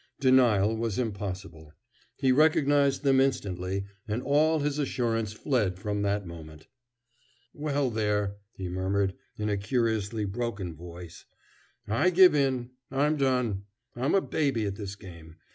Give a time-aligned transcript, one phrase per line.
[0.19, 1.73] Denial was impossible.
[2.15, 6.65] He recognized them instantly, and all his assurance fled from that moment.
[7.53, 11.25] "Well, there!" he murmured, in a curiously broken voice.
[11.87, 12.71] "I give in!
[12.89, 13.65] I'm done!
[13.95, 15.35] I'm a baby at this game.